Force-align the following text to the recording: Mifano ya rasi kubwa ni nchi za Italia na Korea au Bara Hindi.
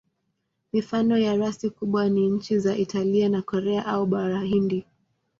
Mifano 0.73 1.17
ya 1.17 1.35
rasi 1.37 1.69
kubwa 1.69 2.09
ni 2.09 2.27
nchi 2.29 2.59
za 2.59 2.77
Italia 2.77 3.29
na 3.29 3.41
Korea 3.41 3.85
au 3.85 4.05
Bara 4.05 4.41
Hindi. 4.41 4.85